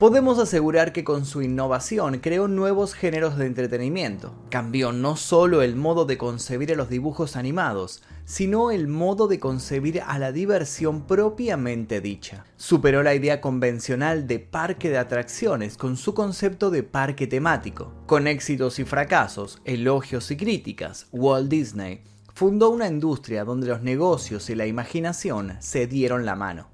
[0.00, 4.32] Podemos asegurar que con su innovación creó nuevos géneros de entretenimiento.
[4.48, 9.38] Cambió no solo el modo de concebir a los dibujos animados, sino el modo de
[9.38, 12.46] concebir a la diversión propiamente dicha.
[12.56, 17.92] Superó la idea convencional de parque de atracciones con su concepto de parque temático.
[18.06, 24.48] Con éxitos y fracasos, elogios y críticas, Walt Disney fundó una industria donde los negocios
[24.48, 26.68] y la imaginación se dieron la mano.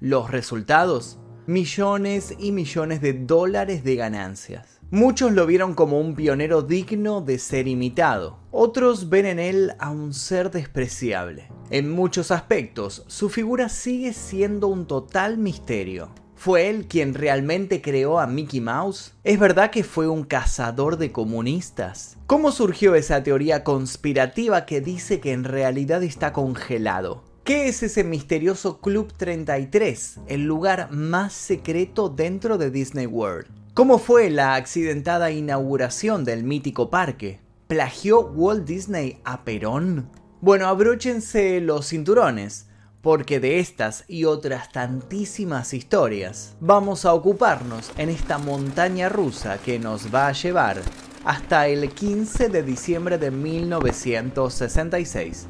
[0.00, 4.80] Los resultados millones y millones de dólares de ganancias.
[4.90, 9.90] Muchos lo vieron como un pionero digno de ser imitado, otros ven en él a
[9.90, 11.48] un ser despreciable.
[11.70, 16.10] En muchos aspectos, su figura sigue siendo un total misterio.
[16.34, 19.14] ¿Fue él quien realmente creó a Mickey Mouse?
[19.24, 22.18] ¿Es verdad que fue un cazador de comunistas?
[22.26, 27.31] ¿Cómo surgió esa teoría conspirativa que dice que en realidad está congelado?
[27.44, 33.48] ¿Qué es ese misterioso Club 33, el lugar más secreto dentro de Disney World?
[33.74, 37.40] ¿Cómo fue la accidentada inauguración del mítico parque?
[37.66, 40.08] ¿Plagió Walt Disney a Perón?
[40.40, 42.68] Bueno, abróchense los cinturones,
[43.00, 49.80] porque de estas y otras tantísimas historias vamos a ocuparnos en esta montaña rusa que
[49.80, 50.80] nos va a llevar
[51.24, 55.48] hasta el 15 de diciembre de 1966.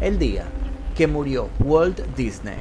[0.00, 0.50] El día
[1.00, 2.60] que murió Walt Disney.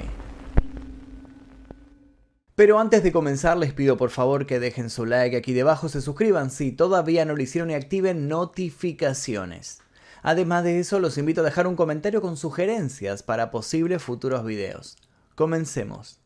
[2.56, 6.00] Pero antes de comenzar les pido por favor que dejen su like aquí debajo, se
[6.00, 9.82] suscriban si todavía no lo hicieron y activen notificaciones.
[10.22, 14.96] Además de eso los invito a dejar un comentario con sugerencias para posibles futuros videos.
[15.36, 16.22] Comencemos.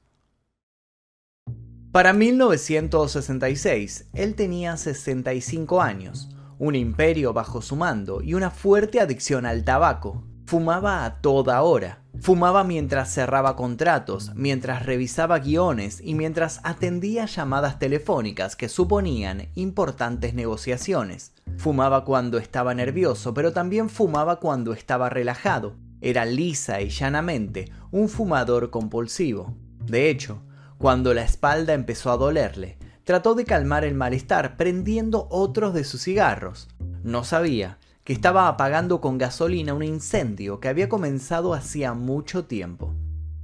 [1.91, 9.47] Para 1966, él tenía 65 años, un imperio bajo su mando y una fuerte adicción
[9.47, 10.27] al tabaco.
[10.45, 11.99] Fumaba a toda hora.
[12.19, 20.33] Fumaba mientras cerraba contratos, mientras revisaba guiones y mientras atendía llamadas telefónicas que suponían importantes
[20.33, 21.33] negociaciones.
[21.57, 25.75] Fumaba cuando estaba nervioso, pero también fumaba cuando estaba relajado.
[26.01, 29.55] Era lisa y llanamente un fumador compulsivo.
[29.85, 30.41] De hecho,
[30.77, 36.03] cuando la espalda empezó a dolerle, trató de calmar el malestar prendiendo otros de sus
[36.03, 36.67] cigarros.
[37.03, 42.93] No sabía que estaba apagando con gasolina un incendio que había comenzado hacía mucho tiempo.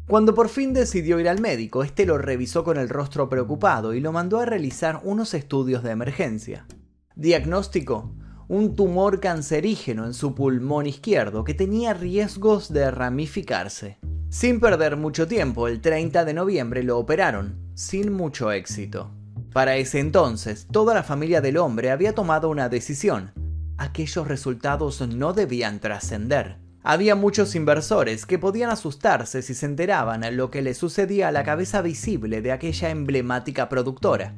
[0.08, 4.00] Cuando por fin decidió ir al médico, este lo revisó con el rostro preocupado y
[4.00, 6.66] lo mandó a realizar unos estudios de emergencia.
[7.16, 8.12] Diagnóstico:
[8.48, 14.00] un tumor cancerígeno en su pulmón izquierdo que tenía riesgos de ramificarse.
[14.30, 19.12] Sin perder mucho tiempo, el 30 de noviembre lo operaron, sin mucho éxito.
[19.54, 23.32] Para ese entonces, toda la familia del hombre había tomado una decisión,
[23.80, 26.58] aquellos resultados no debían trascender.
[26.84, 31.44] Había muchos inversores que podían asustarse si se enteraban lo que le sucedía a la
[31.44, 34.34] cabeza visible de aquella emblemática productora.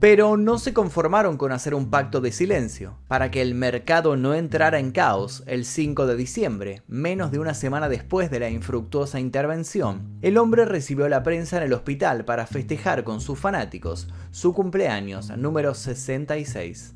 [0.00, 2.98] Pero no se conformaron con hacer un pacto de silencio.
[3.06, 7.54] Para que el mercado no entrara en caos, el 5 de diciembre, menos de una
[7.54, 12.46] semana después de la infructuosa intervención, el hombre recibió la prensa en el hospital para
[12.46, 16.94] festejar con sus fanáticos su cumpleaños número 66.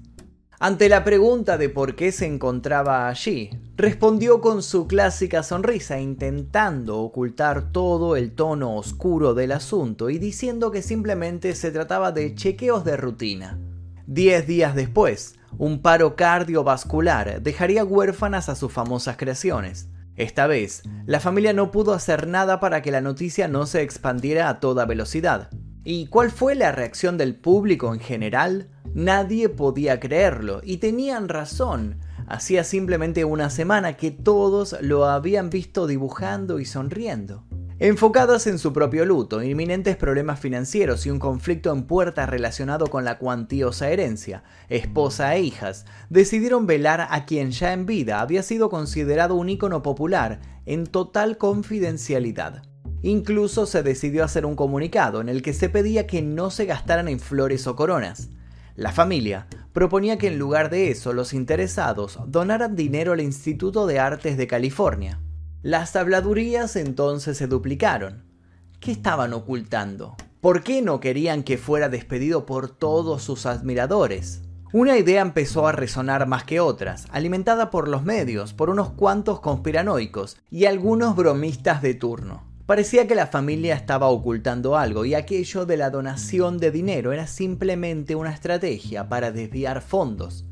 [0.60, 6.98] Ante la pregunta de por qué se encontraba allí, respondió con su clásica sonrisa intentando
[6.98, 12.84] ocultar todo el tono oscuro del asunto y diciendo que simplemente se trataba de chequeos
[12.84, 13.60] de rutina.
[14.08, 19.90] Diez días después, un paro cardiovascular dejaría huérfanas a sus famosas creaciones.
[20.16, 24.48] Esta vez, la familia no pudo hacer nada para que la noticia no se expandiera
[24.48, 25.50] a toda velocidad.
[25.84, 28.70] ¿Y cuál fue la reacción del público en general?
[28.94, 32.00] Nadie podía creerlo y tenían razón.
[32.26, 37.44] Hacía simplemente una semana que todos lo habían visto dibujando y sonriendo.
[37.80, 43.04] Enfocadas en su propio luto, inminentes problemas financieros y un conflicto en puerta relacionado con
[43.04, 48.68] la cuantiosa herencia, esposa e hijas, decidieron velar a quien ya en vida había sido
[48.68, 52.64] considerado un ícono popular en total confidencialidad.
[53.02, 57.06] Incluso se decidió hacer un comunicado en el que se pedía que no se gastaran
[57.06, 58.30] en flores o coronas.
[58.78, 63.98] La familia proponía que en lugar de eso los interesados donaran dinero al Instituto de
[63.98, 65.20] Artes de California.
[65.62, 68.22] Las habladurías entonces se duplicaron.
[68.78, 70.14] ¿Qué estaban ocultando?
[70.40, 74.42] ¿Por qué no querían que fuera despedido por todos sus admiradores?
[74.72, 79.40] Una idea empezó a resonar más que otras, alimentada por los medios, por unos cuantos
[79.40, 82.47] conspiranoicos y algunos bromistas de turno.
[82.68, 87.26] Parecía que la familia estaba ocultando algo y aquello de la donación de dinero era
[87.26, 90.44] simplemente una estrategia para desviar fondos.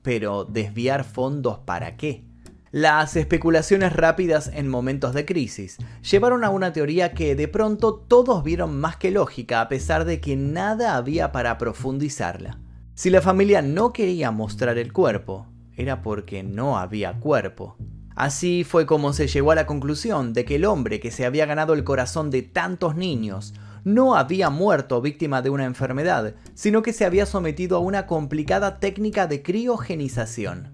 [0.00, 2.24] Pero ¿desviar fondos para qué?
[2.70, 5.78] Las especulaciones rápidas en momentos de crisis
[6.08, 10.20] llevaron a una teoría que de pronto todos vieron más que lógica a pesar de
[10.20, 12.60] que nada había para profundizarla.
[12.94, 17.76] Si la familia no quería mostrar el cuerpo, era porque no había cuerpo.
[18.16, 21.44] Así fue como se llegó a la conclusión de que el hombre que se había
[21.44, 23.52] ganado el corazón de tantos niños
[23.84, 28.80] no había muerto víctima de una enfermedad, sino que se había sometido a una complicada
[28.80, 30.72] técnica de criogenización.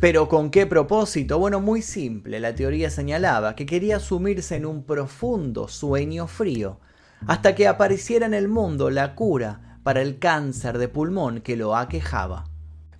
[0.00, 1.38] Pero ¿con qué propósito?
[1.38, 2.40] Bueno, muy simple.
[2.40, 6.78] La teoría señalaba que quería sumirse en un profundo sueño frío,
[7.26, 11.74] hasta que apareciera en el mundo la cura para el cáncer de pulmón que lo
[11.74, 12.44] aquejaba.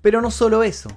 [0.01, 0.89] Pero no solo eso,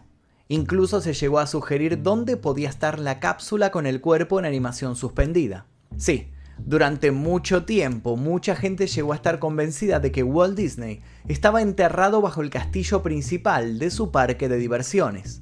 [0.47, 4.95] incluso se llegó a sugerir dónde podía estar la cápsula con el cuerpo en animación
[4.95, 5.65] suspendida.
[5.97, 11.61] Sí, durante mucho tiempo mucha gente llegó a estar convencida de que Walt Disney estaba
[11.61, 15.41] enterrado bajo el castillo principal de su parque de diversiones.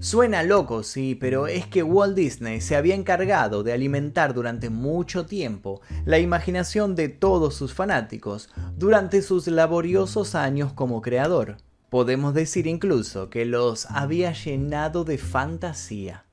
[0.00, 5.24] Suena loco, sí, pero es que Walt Disney se había encargado de alimentar durante mucho
[5.24, 11.56] tiempo la imaginación de todos sus fanáticos durante sus laboriosos años como creador.
[11.94, 16.24] Podemos decir incluso que los había llenado de fantasía.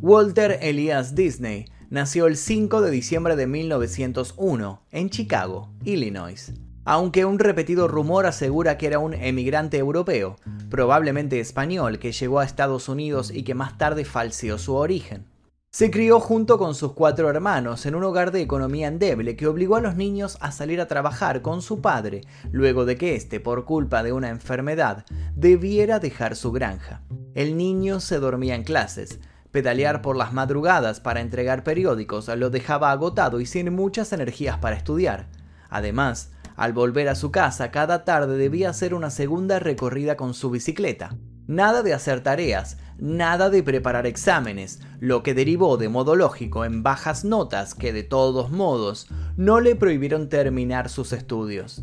[0.00, 6.52] Walter Elias Disney nació el 5 de diciembre de 1901 en Chicago, Illinois
[6.84, 10.36] aunque un repetido rumor asegura que era un emigrante europeo,
[10.70, 15.26] probablemente español, que llegó a Estados Unidos y que más tarde falseó su origen.
[15.70, 19.76] Se crió junto con sus cuatro hermanos en un hogar de economía endeble que obligó
[19.76, 23.64] a los niños a salir a trabajar con su padre, luego de que éste, por
[23.64, 25.04] culpa de una enfermedad,
[25.36, 27.02] debiera dejar su granja.
[27.34, 29.20] El niño se dormía en clases,
[29.50, 34.76] Pedalear por las madrugadas para entregar periódicos lo dejaba agotado y sin muchas energías para
[34.76, 35.26] estudiar.
[35.70, 40.50] Además, al volver a su casa cada tarde debía hacer una segunda recorrida con su
[40.50, 41.16] bicicleta.
[41.48, 46.82] Nada de hacer tareas, nada de preparar exámenes, lo que derivó de modo lógico en
[46.82, 49.06] bajas notas que de todos modos
[49.38, 51.82] no le prohibieron terminar sus estudios.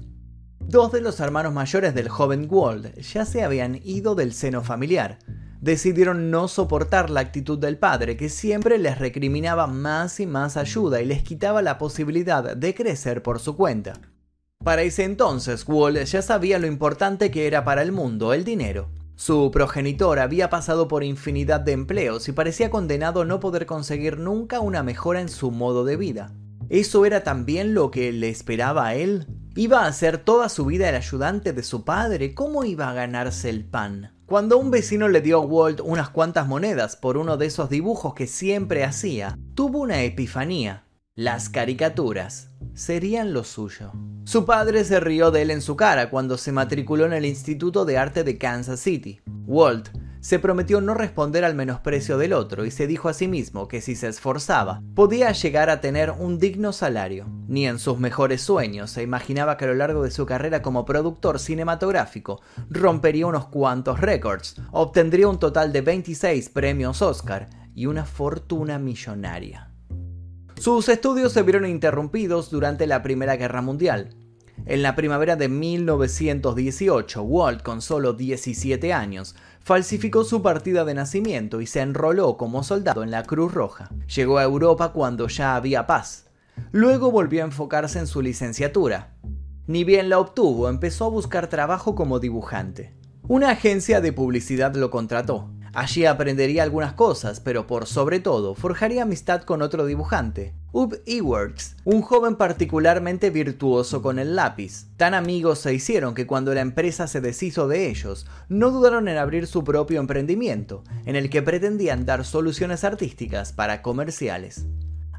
[0.59, 5.17] Dos de los hermanos mayores del joven Walt ya se habían ido del seno familiar.
[5.61, 11.01] Decidieron no soportar la actitud del padre que siempre les recriminaba más y más ayuda
[11.01, 13.93] y les quitaba la posibilidad de crecer por su cuenta.
[14.63, 18.89] Para ese entonces, Wall ya sabía lo importante que era para el mundo el dinero.
[19.17, 24.19] Su progenitor había pasado por infinidad de empleos y parecía condenado a no poder conseguir
[24.19, 26.33] nunca una mejora en su modo de vida.
[26.69, 29.27] ¿Eso era también lo que le esperaba a él?
[29.55, 32.33] ¿Iba a ser toda su vida el ayudante de su padre?
[32.33, 34.11] ¿Cómo iba a ganarse el pan?
[34.25, 38.15] Cuando un vecino le dio a Walt unas cuantas monedas por uno de esos dibujos
[38.15, 40.84] que siempre hacía, tuvo una epifanía.
[41.17, 43.93] Las caricaturas serían lo suyo.
[44.25, 47.85] Su padre se rió de él en su cara cuando se matriculó en el Instituto
[47.85, 49.21] de Arte de Kansas City.
[49.47, 49.87] Walt
[50.19, 53.79] se prometió no responder al menosprecio del otro y se dijo a sí mismo que
[53.79, 57.27] si se esforzaba, podía llegar a tener un digno salario.
[57.47, 60.83] Ni en sus mejores sueños se imaginaba que a lo largo de su carrera como
[60.83, 68.03] productor cinematográfico rompería unos cuantos récords, obtendría un total de 26 premios Oscar y una
[68.03, 69.71] fortuna millonaria.
[70.57, 74.15] Sus estudios se vieron interrumpidos durante la Primera Guerra Mundial.
[74.65, 81.59] En la primavera de 1918, Walt, con solo 17 años, falsificó su partida de nacimiento
[81.59, 83.89] y se enroló como soldado en la Cruz Roja.
[84.15, 86.27] Llegó a Europa cuando ya había paz.
[86.71, 89.13] Luego volvió a enfocarse en su licenciatura.
[89.67, 92.95] Ni bien la obtuvo, empezó a buscar trabajo como dibujante.
[93.27, 95.49] Una agencia de publicidad lo contrató.
[95.75, 101.75] Allí aprendería algunas cosas, pero por sobre todo forjaría amistad con otro dibujante, Ub Eworks,
[101.83, 104.85] un joven particularmente virtuoso con el lápiz.
[104.95, 109.17] Tan amigos se hicieron que cuando la empresa se deshizo de ellos, no dudaron en
[109.17, 114.65] abrir su propio emprendimiento, en el que pretendían dar soluciones artísticas para comerciales.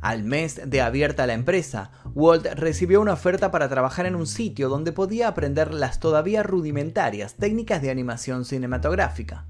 [0.00, 4.70] Al mes de abierta la empresa, Walt recibió una oferta para trabajar en un sitio
[4.70, 9.44] donde podía aprender las todavía rudimentarias técnicas de animación cinematográfica.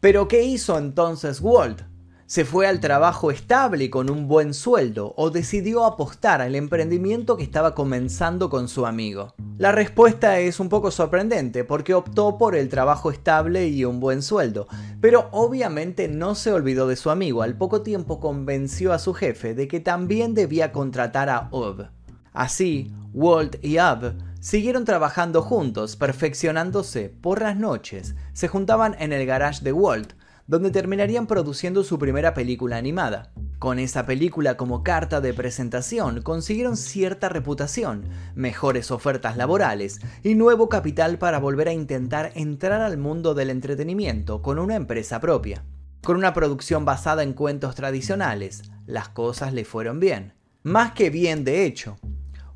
[0.00, 1.82] Pero ¿qué hizo entonces Walt?
[2.26, 7.36] ¿Se fue al trabajo estable y con un buen sueldo o decidió apostar al emprendimiento
[7.36, 9.34] que estaba comenzando con su amigo?
[9.56, 14.22] La respuesta es un poco sorprendente porque optó por el trabajo estable y un buen
[14.22, 14.68] sueldo,
[15.00, 17.42] pero obviamente no se olvidó de su amigo.
[17.42, 21.88] Al poco tiempo convenció a su jefe de que también debía contratar a Ub.
[22.32, 28.14] Así, Walt y Ub Siguieron trabajando juntos, perfeccionándose por las noches.
[28.32, 30.12] Se juntaban en el garage de Walt,
[30.46, 33.32] donde terminarían produciendo su primera película animada.
[33.58, 38.04] Con esa película como carta de presentación consiguieron cierta reputación,
[38.36, 44.40] mejores ofertas laborales y nuevo capital para volver a intentar entrar al mundo del entretenimiento
[44.40, 45.64] con una empresa propia.
[46.00, 50.34] Con una producción basada en cuentos tradicionales, las cosas le fueron bien.
[50.62, 51.98] Más que bien, de hecho.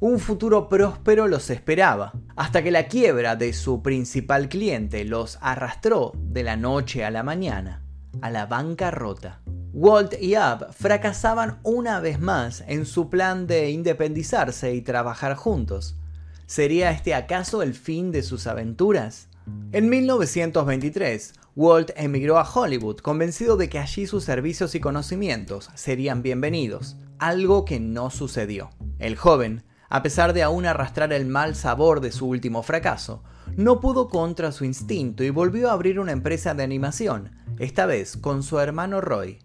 [0.03, 6.11] Un futuro próspero los esperaba, hasta que la quiebra de su principal cliente los arrastró
[6.17, 7.85] de la noche a la mañana
[8.21, 9.43] a la bancarrota.
[9.73, 15.97] Walt y Ab fracasaban una vez más en su plan de independizarse y trabajar juntos.
[16.47, 19.29] ¿Sería este acaso el fin de sus aventuras?
[19.71, 26.23] En 1923, Walt emigró a Hollywood convencido de que allí sus servicios y conocimientos serían
[26.23, 28.71] bienvenidos, algo que no sucedió.
[28.99, 29.63] El joven,
[29.93, 33.23] a pesar de aún arrastrar el mal sabor de su último fracaso,
[33.59, 38.17] no pudo contra su instinto y volvió a abrir una empresa de animación, esta vez
[38.17, 39.41] con su hermano Roy.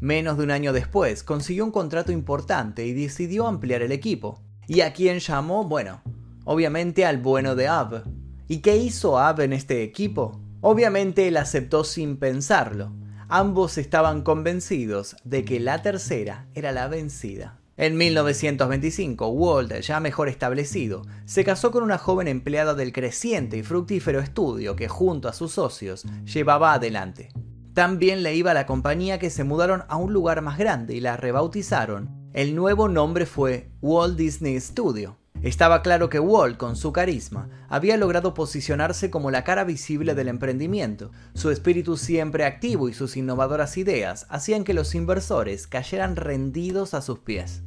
[0.00, 4.40] Menos de un año después consiguió un contrato importante y decidió ampliar el equipo.
[4.66, 5.64] ¿Y a quién llamó?
[5.64, 6.00] Bueno,
[6.46, 8.04] obviamente al bueno de Ab.
[8.48, 10.40] ¿Y qué hizo Ab en este equipo?
[10.62, 12.94] Obviamente él aceptó sin pensarlo.
[13.28, 17.58] Ambos estaban convencidos de que la tercera era la vencida.
[17.76, 23.64] En 1925, Walt, ya mejor establecido, se casó con una joven empleada del creciente y
[23.64, 27.30] fructífero estudio que junto a sus socios llevaba adelante.
[27.74, 31.00] También le iba a la compañía que se mudaron a un lugar más grande y
[31.00, 32.30] la rebautizaron.
[32.32, 35.18] El nuevo nombre fue Walt Disney Studio.
[35.44, 40.28] Estaba claro que Walt, con su carisma, había logrado posicionarse como la cara visible del
[40.28, 41.10] emprendimiento.
[41.34, 47.02] Su espíritu siempre activo y sus innovadoras ideas hacían que los inversores cayeran rendidos a
[47.02, 47.60] sus pies.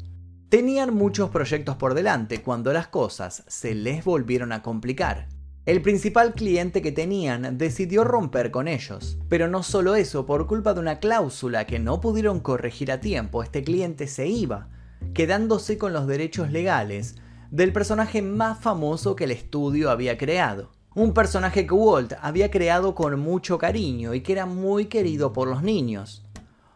[0.50, 5.27] Tenían muchos proyectos por delante cuando las cosas se les volvieron a complicar.
[5.67, 9.19] El principal cliente que tenían decidió romper con ellos.
[9.29, 13.43] Pero no solo eso, por culpa de una cláusula que no pudieron corregir a tiempo,
[13.43, 14.69] este cliente se iba,
[15.13, 17.17] quedándose con los derechos legales
[17.51, 20.72] del personaje más famoso que el estudio había creado.
[20.96, 25.48] Un personaje que Walt había creado con mucho cariño y que era muy querido por
[25.48, 26.25] los niños.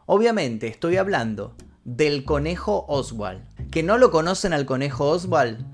[0.05, 3.43] Obviamente estoy hablando del conejo Oswald.
[3.71, 5.65] ¿Que no lo conocen al conejo Oswald?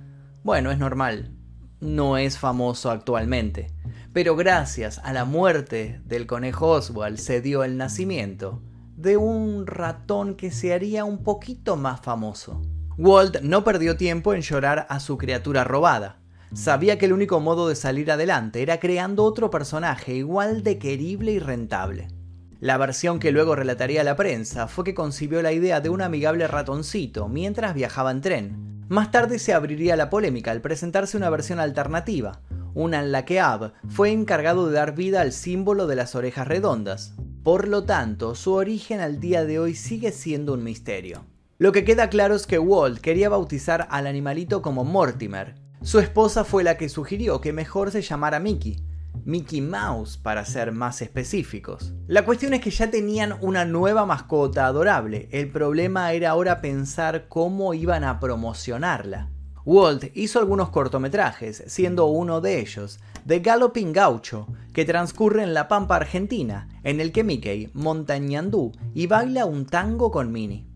[0.44, 1.38] Bueno, es normal
[1.80, 3.72] no es famoso actualmente,
[4.14, 8.62] pero gracias a la muerte del conejo Oswald se dio el nacimiento
[8.96, 12.62] de un ratón que se haría un poquito más famoso.
[12.98, 16.20] Walt no perdió tiempo en llorar a su criatura robada.
[16.54, 21.32] Sabía que el único modo de salir adelante era creando otro personaje igual de querible
[21.34, 22.08] y rentable.
[22.60, 26.48] La versión que luego relataría la prensa fue que concibió la idea de un amigable
[26.48, 31.60] ratoncito mientras viajaba en tren, más tarde se abriría la polémica al presentarse una versión
[31.60, 32.40] alternativa,
[32.74, 36.48] una en la que Ab fue encargado de dar vida al símbolo de las orejas
[36.48, 37.14] redondas.
[37.44, 41.26] Por lo tanto, su origen al día de hoy sigue siendo un misterio.
[41.60, 45.56] Lo que queda claro es que Walt quería bautizar al animalito como Mortimer.
[45.82, 48.86] Su esposa fue la que sugirió que mejor se llamara Mickey,
[49.26, 51.96] Mickey Mouse para ser más específicos.
[52.06, 57.28] La cuestión es que ya tenían una nueva mascota adorable, el problema era ahora pensar
[57.28, 59.32] cómo iban a promocionarla.
[59.66, 65.68] Walt hizo algunos cortometrajes, siendo uno de ellos The Galloping Gaucho, que transcurre en la
[65.68, 70.67] Pampa Argentina, en el que Mickey monta ñandú y baila un tango con Minnie.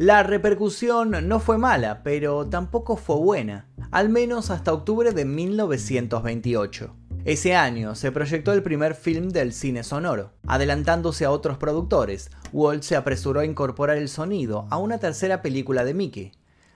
[0.00, 6.96] La repercusión no fue mala, pero tampoco fue buena, al menos hasta octubre de 1928.
[7.26, 10.32] Ese año se proyectó el primer film del cine sonoro.
[10.46, 15.84] Adelantándose a otros productores, Walt se apresuró a incorporar el sonido a una tercera película
[15.84, 16.32] de Mickey.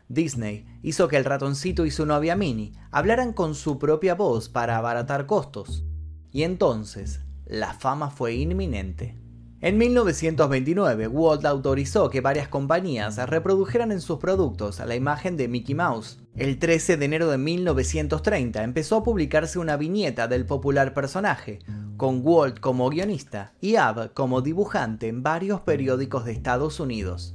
[0.09, 4.76] Disney hizo que el ratoncito y su novia Minnie hablaran con su propia voz para
[4.76, 5.87] abaratar costos.
[6.31, 9.24] Y entonces, la fama fue inminente.
[9.64, 15.75] En 1929, Walt autorizó que varias compañías reprodujeran en sus productos la imagen de Mickey
[15.75, 16.18] Mouse.
[16.37, 21.61] El 13 de enero de 1930 empezó a publicarse una viñeta del popular personaje,
[21.97, 27.35] con Walt como guionista y Ab como dibujante en varios periódicos de Estados Unidos.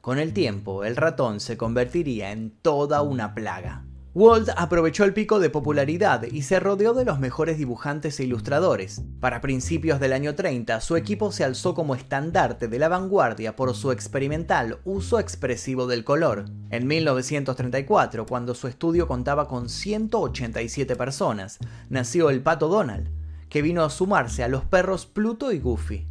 [0.00, 3.84] Con el tiempo, el ratón se convertiría en toda una plaga.
[4.12, 9.02] Walt aprovechó el pico de popularidad y se rodeó de los mejores dibujantes e ilustradores.
[9.20, 13.72] Para principios del año 30, su equipo se alzó como estandarte de la vanguardia por
[13.72, 16.46] su experimental uso expresivo del color.
[16.70, 23.10] En 1934, cuando su estudio contaba con 187 personas, nació el pato Donald,
[23.48, 26.08] que vino a sumarse a los perros Pluto y Goofy.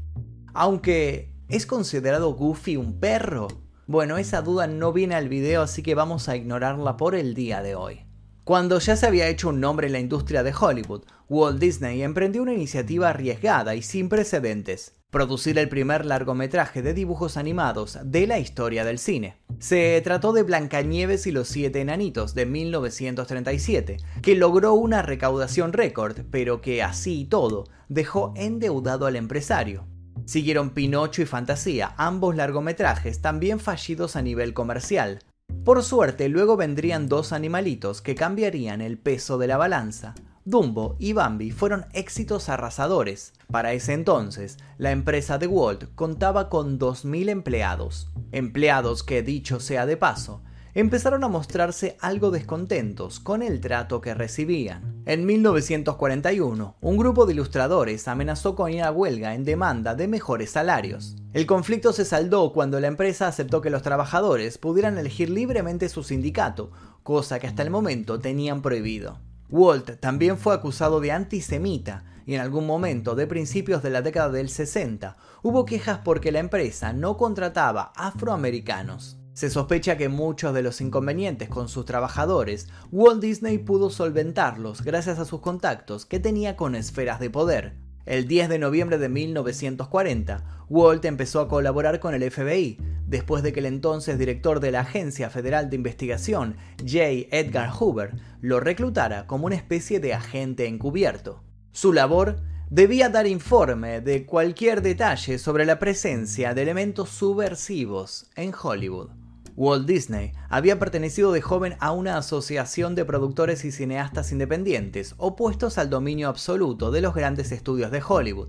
[0.53, 3.49] Aunque, ¿es considerado Goofy un perro?
[3.89, 7.63] Bueno, esa duda no viene al video, así que vamos a ignorarla por el día
[7.63, 8.01] de hoy.
[8.43, 12.43] Cuando ya se había hecho un nombre en la industria de Hollywood, Walt Disney emprendió
[12.43, 18.37] una iniciativa arriesgada y sin precedentes, producir el primer largometraje de dibujos animados de la
[18.37, 19.37] historia del cine.
[19.57, 26.15] Se trató de Blancanieves y los siete enanitos de 1937, que logró una recaudación récord,
[26.29, 29.87] pero que así y todo dejó endeudado al empresario.
[30.29, 35.23] Siguieron Pinocho y Fantasía, ambos largometrajes también fallidos a nivel comercial.
[35.65, 40.13] Por suerte, luego vendrían dos animalitos que cambiarían el peso de la balanza.
[40.45, 43.33] Dumbo y Bambi fueron éxitos arrasadores.
[43.49, 48.11] Para ese entonces, la empresa de Walt contaba con 2.000 empleados.
[48.31, 54.13] Empleados que, dicho sea de paso, empezaron a mostrarse algo descontentos con el trato que
[54.13, 55.03] recibían.
[55.05, 60.51] En 1941, un grupo de ilustradores amenazó con ir a huelga en demanda de mejores
[60.51, 61.15] salarios.
[61.33, 66.03] El conflicto se saldó cuando la empresa aceptó que los trabajadores pudieran elegir libremente su
[66.03, 66.71] sindicato,
[67.03, 69.19] cosa que hasta el momento tenían prohibido.
[69.49, 74.29] Walt también fue acusado de antisemita y en algún momento de principios de la década
[74.29, 79.18] del 60 hubo quejas porque la empresa no contrataba afroamericanos.
[79.39, 85.17] Se sospecha que muchos de los inconvenientes con sus trabajadores, Walt Disney pudo solventarlos gracias
[85.17, 87.77] a sus contactos que tenía con esferas de poder.
[88.05, 93.53] El 10 de noviembre de 1940, Walt empezó a colaborar con el FBI, después de
[93.53, 97.29] que el entonces director de la Agencia Federal de Investigación, J.
[97.31, 101.45] Edgar Hoover, lo reclutara como una especie de agente encubierto.
[101.71, 108.53] Su labor debía dar informe de cualquier detalle sobre la presencia de elementos subversivos en
[108.53, 109.18] Hollywood.
[109.59, 115.77] Walt Disney había pertenecido de joven a una asociación de productores y cineastas independientes opuestos
[115.77, 118.47] al dominio absoluto de los grandes estudios de Hollywood.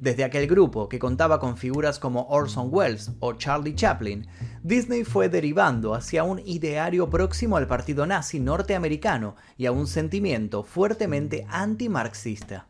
[0.00, 4.28] Desde aquel grupo, que contaba con figuras como Orson Welles o Charlie Chaplin,
[4.62, 10.62] Disney fue derivando hacia un ideario próximo al partido nazi norteamericano y a un sentimiento
[10.62, 12.68] fuertemente antimarxista.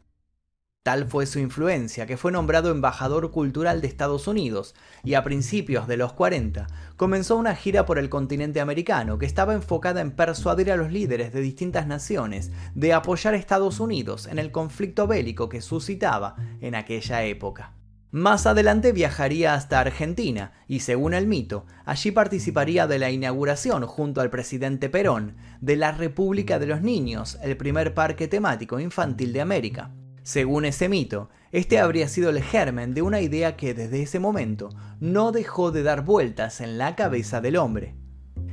[0.85, 5.89] Tal fue su influencia que fue nombrado embajador cultural de Estados Unidos y a principios
[5.89, 6.67] de los 40
[6.99, 11.33] comenzó una gira por el continente americano que estaba enfocada en persuadir a los líderes
[11.33, 16.75] de distintas naciones de apoyar a Estados Unidos en el conflicto bélico que suscitaba en
[16.75, 17.73] aquella época.
[18.11, 24.21] Más adelante viajaría hasta Argentina y, según el mito, allí participaría de la inauguración junto
[24.21, 29.41] al presidente Perón de la República de los Niños, el primer parque temático infantil de
[29.41, 29.91] América.
[30.25, 34.71] Según ese mito, este habría sido el germen de una idea que desde ese momento
[34.99, 37.95] no dejó de dar vueltas en la cabeza del hombre.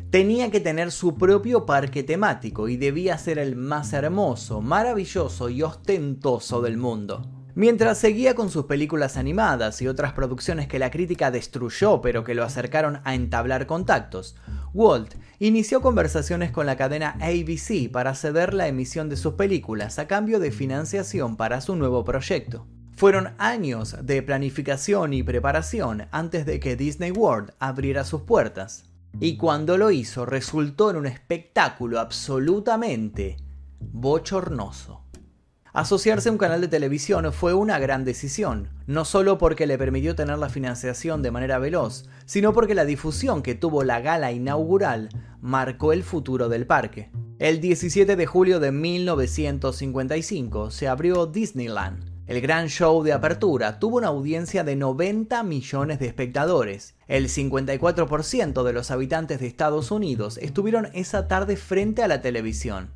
[0.10, 5.64] Tenía que tener su propio parque temático y debía ser el más hermoso, maravilloso y
[5.64, 7.41] ostentoso del mundo.
[7.56, 12.34] Mientras seguía con sus películas animadas y otras producciones que la crítica destruyó pero que
[12.34, 14.38] lo acercaron a entablar contactos,
[14.74, 20.08] Walt inició conversaciones con la cadena ABC para ceder la emisión de sus películas a
[20.08, 22.68] cambio de financiación para su nuevo proyecto.
[22.96, 28.86] Fueron años de planificación y preparación antes de que Disney World abriera sus puertas.
[29.20, 33.38] Y cuando lo hizo resultó en un espectáculo absolutamente
[33.80, 35.01] bochornoso.
[35.74, 40.16] Asociarse a un canal de televisión fue una gran decisión, no solo porque le permitió
[40.16, 45.08] tener la financiación de manera veloz, sino porque la difusión que tuvo la gala inaugural
[45.40, 47.10] marcó el futuro del parque.
[47.40, 52.04] El 17 de julio de 1955 se abrió Disneyland.
[52.28, 56.96] El gran show de apertura tuvo una audiencia de 90 millones de espectadores.
[57.08, 62.90] El 54% de los habitantes de Estados Unidos estuvieron esa tarde frente a la televisión.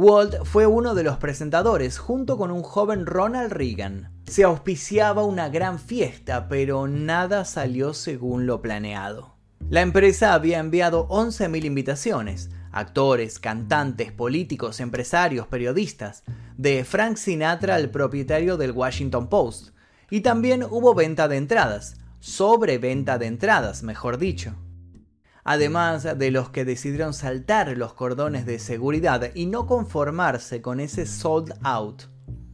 [0.00, 4.12] Walt fue uno de los presentadores junto con un joven Ronald Reagan.
[4.28, 9.34] Se auspiciaba una gran fiesta, pero nada salió según lo planeado.
[9.68, 16.22] La empresa había enviado 11.000 invitaciones, actores, cantantes, políticos, empresarios, periodistas,
[16.56, 19.70] de Frank Sinatra al propietario del Washington Post,
[20.10, 24.54] y también hubo venta de entradas, sobreventa de entradas, mejor dicho
[25.48, 31.06] además de los que decidieron saltar los cordones de seguridad y no conformarse con ese
[31.06, 32.02] sold out.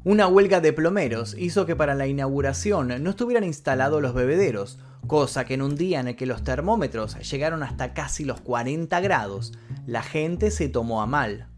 [0.05, 4.79] Una huelga de plomeros hizo que para la inauguración no estuvieran instalados los bebederos,
[5.09, 9.01] cosa que en un día en el que los termómetros llegaron hasta casi los 40
[9.01, 9.53] grados,
[9.87, 11.49] la gente se tomó a mal.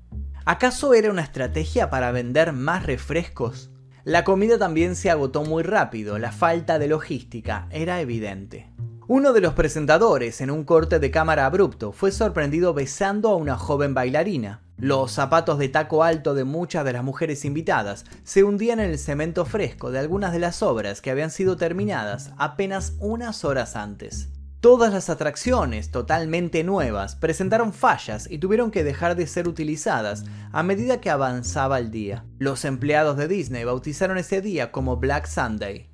[0.46, 3.70] ¿Acaso era una estrategia para vender más refrescos?
[4.05, 8.72] La comida también se agotó muy rápido, la falta de logística era evidente.
[9.09, 13.57] Uno de los presentadores, en un corte de cámara abrupto, fue sorprendido besando a una
[13.57, 14.62] joven bailarina.
[14.79, 18.99] Los zapatos de taco alto de muchas de las mujeres invitadas se hundían en el
[18.99, 24.31] cemento fresco de algunas de las obras que habían sido terminadas apenas unas horas antes.
[24.61, 30.64] Todas las atracciones, totalmente nuevas, presentaron fallas y tuvieron que dejar de ser utilizadas a
[30.64, 32.25] medida que avanzaba el día.
[32.40, 35.90] Los empleados de Disney bautizaron ese día como Black Sunday.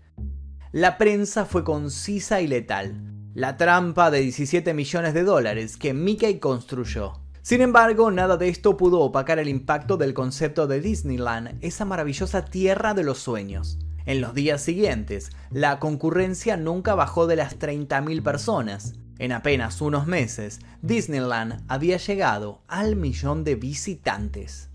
[0.73, 2.95] La prensa fue concisa y letal.
[3.35, 7.21] La trampa de 17 millones de dólares que Mickey construyó.
[7.43, 12.47] Sin embargo, nada de esto pudo opacar el impacto del concepto de Disneyland, esa maravillosa
[12.47, 13.81] tierra de los sueños.
[14.07, 18.95] En los días siguientes, la concurrencia nunca bajó de las 30.000 personas.
[19.19, 24.71] En apenas unos meses, Disneyland había llegado al millón de visitantes.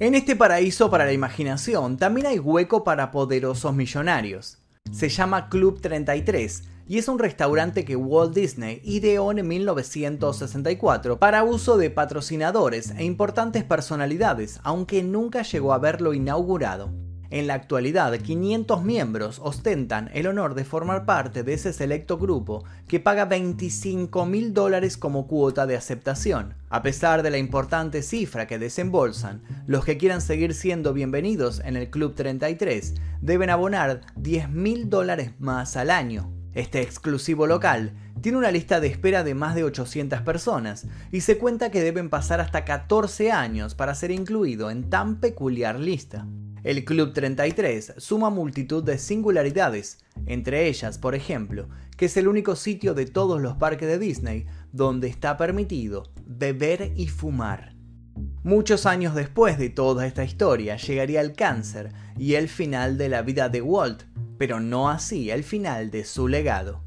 [0.00, 4.58] En este paraíso para la imaginación también hay hueco para poderosos millonarios.
[4.94, 11.42] Se llama Club 33 y es un restaurante que Walt Disney ideó en 1964 para
[11.42, 16.92] uso de patrocinadores e importantes personalidades, aunque nunca llegó a verlo inaugurado.
[17.34, 22.62] En la actualidad, 500 miembros ostentan el honor de formar parte de ese selecto grupo
[22.86, 26.54] que paga 25 mil dólares como cuota de aceptación.
[26.68, 31.76] A pesar de la importante cifra que desembolsan, los que quieran seguir siendo bienvenidos en
[31.76, 36.30] el Club 33 deben abonar 10 mil dólares más al año.
[36.54, 41.36] Este exclusivo local tiene una lista de espera de más de 800 personas y se
[41.36, 46.28] cuenta que deben pasar hasta 14 años para ser incluido en tan peculiar lista.
[46.64, 52.56] El Club 33 suma multitud de singularidades, entre ellas, por ejemplo, que es el único
[52.56, 57.74] sitio de todos los parques de Disney donde está permitido beber y fumar.
[58.42, 63.20] Muchos años después de toda esta historia llegaría el cáncer y el final de la
[63.20, 64.04] vida de Walt,
[64.38, 66.82] pero no así el final de su legado.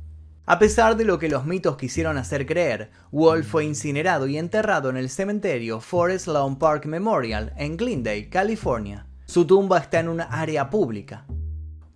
[0.47, 4.89] A pesar de lo que los mitos quisieron hacer creer, Walt fue incinerado y enterrado
[4.89, 9.06] en el cementerio Forest Lawn Park Memorial en Glendale, California.
[9.27, 11.25] Su tumba está en una área pública.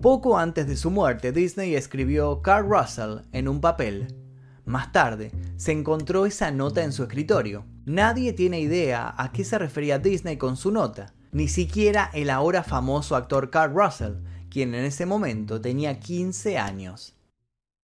[0.02, 4.14] Poco antes de su muerte, Disney escribió Carl Russell en un papel.
[4.66, 7.64] Más tarde, se encontró esa nota en su escritorio.
[7.86, 12.64] Nadie tiene idea a qué se refería Disney con su nota, ni siquiera el ahora
[12.64, 14.16] famoso actor Carl Russell,
[14.50, 17.16] quien en ese momento tenía 15 años.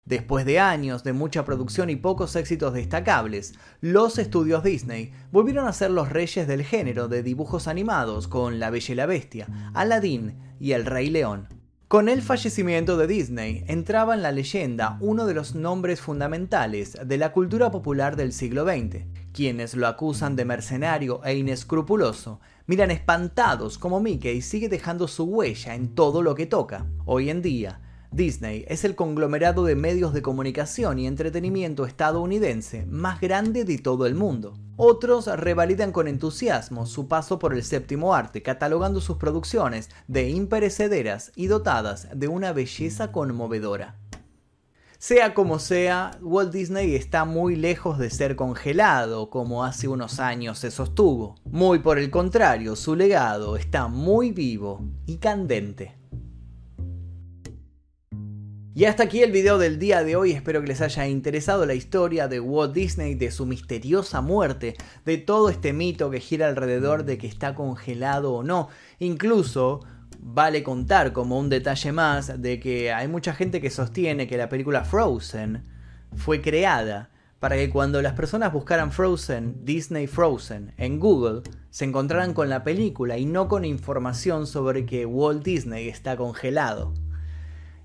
[0.08, 5.74] Después de años de mucha producción y pocos éxitos destacables, los estudios Disney volvieron a
[5.74, 10.38] ser los reyes del género de dibujos animados con La Bella y la Bestia, Aladdin
[10.62, 11.50] y El Rey León.
[11.89, 17.17] Con el fallecimiento de Disney entraba en la leyenda uno de los nombres fundamentales de
[17.17, 19.04] la cultura popular del siglo XX.
[19.34, 25.76] Quienes lo acusan de mercenario e inescrupuloso miran espantados como Mickey sigue dejando su huella
[25.76, 26.86] en todo lo que toca.
[27.06, 33.20] Hoy en día, Disney es el conglomerado de medios de comunicación y entretenimiento estadounidense más
[33.20, 34.58] grande de todo el mundo.
[34.78, 41.32] Otros revalidan con entusiasmo su paso por el séptimo arte, catalogando sus producciones de imperecederas
[41.36, 43.98] y dotadas de una belleza conmovedora.
[45.00, 50.58] Sea como sea, Walt Disney está muy lejos de ser congelado, como hace unos años
[50.58, 51.36] se sostuvo.
[51.46, 55.96] Muy por el contrario, su legado está muy vivo y candente.
[58.77, 61.73] Y hasta aquí el video del día de hoy, espero que les haya interesado la
[61.73, 67.03] historia de Walt Disney, de su misteriosa muerte, de todo este mito que gira alrededor
[67.03, 68.69] de que está congelado o no.
[68.99, 69.79] Incluso
[70.19, 74.47] vale contar como un detalle más de que hay mucha gente que sostiene que la
[74.47, 75.63] película Frozen
[76.15, 77.09] fue creada
[77.39, 82.63] para que cuando las personas buscaran Frozen, Disney Frozen, en Google, se encontraran con la
[82.63, 86.93] película y no con información sobre que Walt Disney está congelado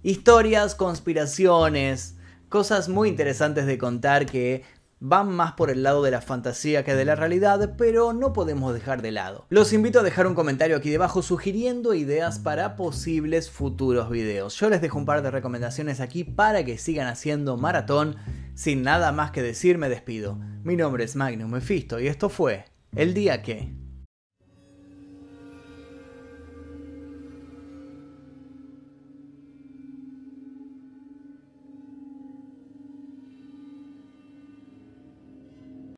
[0.03, 2.17] historias, conspiraciones,
[2.49, 4.63] cosas muy interesantes de contar que
[5.05, 8.73] van más por el lado de la fantasía que de la realidad, pero no podemos
[8.73, 9.47] dejar de lado.
[9.49, 14.55] Los invito a dejar un comentario aquí debajo sugiriendo ideas para posibles futuros videos.
[14.61, 18.17] Yo les dejo un par de recomendaciones aquí para que sigan haciendo maratón.
[18.55, 20.39] Sin nada más que decir, me despido.
[20.63, 23.82] Mi nombre es Magnum Mephisto y esto fue El Día Que...